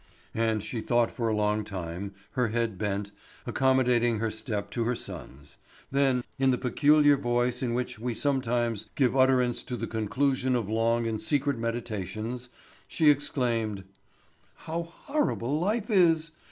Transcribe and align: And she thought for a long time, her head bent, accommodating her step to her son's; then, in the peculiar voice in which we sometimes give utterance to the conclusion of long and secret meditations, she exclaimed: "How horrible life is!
And 0.33 0.63
she 0.63 0.81
thought 0.81 1.11
for 1.11 1.27
a 1.27 1.35
long 1.35 1.63
time, 1.63 2.15
her 2.31 2.47
head 2.47 2.79
bent, 2.79 3.11
accommodating 3.45 4.17
her 4.17 4.31
step 4.31 4.71
to 4.71 4.85
her 4.85 4.95
son's; 4.95 5.59
then, 5.91 6.23
in 6.39 6.49
the 6.49 6.57
peculiar 6.57 7.15
voice 7.15 7.61
in 7.61 7.75
which 7.75 7.99
we 7.99 8.15
sometimes 8.15 8.87
give 8.95 9.15
utterance 9.15 9.61
to 9.61 9.75
the 9.77 9.85
conclusion 9.85 10.55
of 10.55 10.67
long 10.67 11.05
and 11.05 11.21
secret 11.21 11.59
meditations, 11.59 12.49
she 12.87 13.11
exclaimed: 13.11 13.83
"How 14.65 14.81
horrible 14.81 15.59
life 15.59 15.91
is! 15.91 16.31